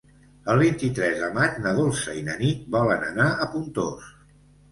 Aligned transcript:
El 0.53 0.61
vint-i-tres 0.61 1.19
de 1.23 1.27
maig 1.35 1.59
na 1.65 1.73
Dolça 1.81 2.15
i 2.21 2.25
na 2.29 2.37
Nit 2.41 2.63
volen 2.79 3.05
anar 3.09 3.27
a 3.45 3.49
Pontós. 3.55 4.09